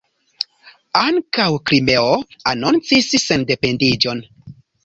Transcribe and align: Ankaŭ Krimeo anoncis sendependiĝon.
Ankaŭ 1.01 1.45
Krimeo 1.71 2.09
anoncis 2.55 3.13
sendependiĝon. 3.29 4.29